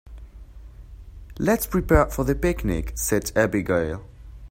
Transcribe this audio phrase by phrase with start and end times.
[1.37, 4.03] "Let's prepare for the picnic!", said Abigail.